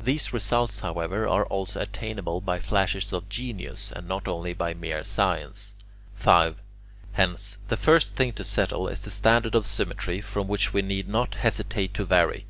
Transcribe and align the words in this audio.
These 0.00 0.32
results, 0.32 0.78
however, 0.78 1.26
are 1.26 1.46
also 1.46 1.80
attainable 1.80 2.40
by 2.40 2.60
flashes 2.60 3.12
of 3.12 3.28
genius, 3.28 3.90
and 3.90 4.06
not 4.06 4.28
only 4.28 4.52
by 4.52 4.72
mere 4.72 5.02
science. 5.02 5.74
5. 6.14 6.62
Hence, 7.14 7.58
the 7.66 7.76
first 7.76 8.14
thing 8.14 8.34
to 8.34 8.44
settle 8.44 8.86
is 8.86 9.00
the 9.00 9.10
standard 9.10 9.56
of 9.56 9.66
symmetry, 9.66 10.20
from 10.20 10.46
which 10.46 10.72
we 10.72 10.80
need 10.82 11.08
not 11.08 11.34
hesitate 11.34 11.92
to 11.94 12.04
vary. 12.04 12.46